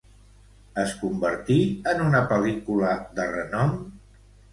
Es 0.83 0.93
convertí 1.01 1.57
en 1.91 2.01
una 2.05 2.21
pel·lícula 2.31 2.89
de 3.21 3.27
renom? 3.35 3.77